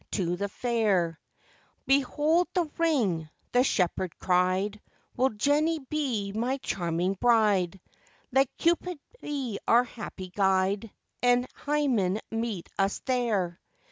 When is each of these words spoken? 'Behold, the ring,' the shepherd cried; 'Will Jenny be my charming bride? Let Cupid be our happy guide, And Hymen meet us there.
'Behold, 1.85 2.47
the 2.55 2.67
ring,' 2.79 3.29
the 3.51 3.63
shepherd 3.63 4.17
cried; 4.17 4.81
'Will 5.15 5.29
Jenny 5.29 5.77
be 5.77 6.31
my 6.31 6.57
charming 6.57 7.13
bride? 7.19 7.79
Let 8.31 8.49
Cupid 8.57 8.97
be 9.21 9.59
our 9.67 9.83
happy 9.83 10.29
guide, 10.29 10.91
And 11.21 11.45
Hymen 11.53 12.19
meet 12.31 12.67
us 12.79 12.97
there. 13.05 13.59